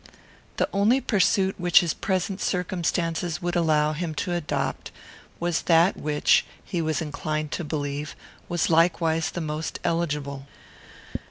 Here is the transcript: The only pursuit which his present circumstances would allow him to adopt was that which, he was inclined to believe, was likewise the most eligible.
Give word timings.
The 0.57 0.67
only 0.73 0.99
pursuit 0.99 1.59
which 1.59 1.81
his 1.81 1.93
present 1.93 2.41
circumstances 2.41 3.39
would 3.39 3.55
allow 3.55 3.93
him 3.93 4.15
to 4.15 4.33
adopt 4.33 4.89
was 5.39 5.61
that 5.69 5.95
which, 5.95 6.43
he 6.65 6.81
was 6.81 7.03
inclined 7.03 7.51
to 7.51 7.63
believe, 7.63 8.15
was 8.49 8.71
likewise 8.71 9.29
the 9.29 9.41
most 9.41 9.77
eligible. 9.83 10.47